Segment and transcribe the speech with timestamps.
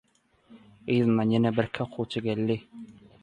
[0.95, 2.57] Yzyndan ýene bir iki okuwçy geldi.